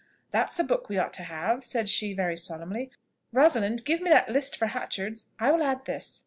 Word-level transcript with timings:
'That's 0.31 0.57
a 0.57 0.63
book 0.63 0.89
we 0.89 0.97
ought 0.97 1.13
to 1.13 1.21
have,' 1.21 1.63
said 1.63 1.87
she 1.87 2.11
very 2.11 2.35
solemnly; 2.35 2.89
'Rosalind, 3.31 3.85
give 3.85 4.01
me 4.01 4.09
that 4.09 4.29
list 4.29 4.57
for 4.57 4.65
Hatchard's, 4.65 5.29
I 5.37 5.51
will 5.51 5.61
add 5.61 5.85
this.' 5.85 6.19